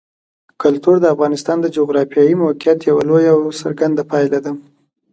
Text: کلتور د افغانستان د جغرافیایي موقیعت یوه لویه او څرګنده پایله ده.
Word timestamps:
کلتور 0.61 0.95
د 1.01 1.05
افغانستان 1.15 1.57
د 1.61 1.67
جغرافیایي 1.77 2.35
موقیعت 2.43 2.79
یوه 2.89 3.03
لویه 3.09 3.31
او 3.35 3.41
څرګنده 3.61 4.03
پایله 4.11 4.39
ده. 4.45 4.51